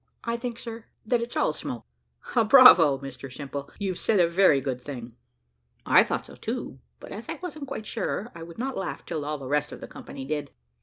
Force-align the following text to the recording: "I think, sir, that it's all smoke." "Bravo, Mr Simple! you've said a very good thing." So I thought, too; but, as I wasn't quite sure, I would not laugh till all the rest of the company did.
"I 0.23 0.35
think, 0.35 0.57
sir, 0.57 0.85
that 1.05 1.21
it's 1.21 1.37
all 1.37 1.53
smoke." 1.53 1.85
"Bravo, 2.33 2.97
Mr 2.97 3.31
Simple! 3.31 3.69
you've 3.77 3.99
said 3.99 4.19
a 4.19 4.27
very 4.27 4.59
good 4.59 4.83
thing." 4.83 5.09
So 5.11 5.15
I 5.85 6.03
thought, 6.03 6.27
too; 6.41 6.79
but, 6.99 7.11
as 7.11 7.29
I 7.29 7.35
wasn't 7.39 7.67
quite 7.67 7.85
sure, 7.85 8.31
I 8.33 8.41
would 8.41 8.57
not 8.57 8.75
laugh 8.75 9.05
till 9.05 9.23
all 9.23 9.37
the 9.37 9.45
rest 9.45 9.71
of 9.71 9.79
the 9.79 9.87
company 9.87 10.25
did. 10.25 10.49